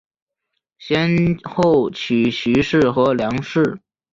[0.79, 3.79] 先后娶徐氏和梁氏。